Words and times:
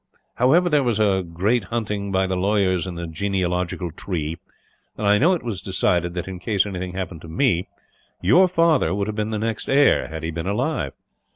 "However, 0.37 0.67
there 0.67 0.81
was 0.81 0.99
a 0.99 1.21
great 1.21 1.65
hunting 1.65 2.11
by 2.11 2.25
the 2.25 2.35
lawyers 2.35 2.87
in 2.87 2.95
the 2.95 3.05
genealogical 3.05 3.91
tree; 3.91 4.37
and 4.97 5.05
I 5.05 5.19
know 5.19 5.33
it 5.35 5.43
was 5.43 5.61
decided 5.61 6.15
that, 6.15 6.27
in 6.27 6.39
case 6.39 6.65
anything 6.65 6.93
happened 6.93 7.21
to 7.21 7.27
me, 7.27 7.67
your 8.19 8.47
father 8.47 8.95
would 8.95 9.05
have 9.05 9.15
been 9.15 9.29
the 9.29 9.37
next 9.37 9.69
heir, 9.69 10.07
had 10.07 10.23
he 10.23 10.31
been 10.31 10.47
alive. 10.47 10.93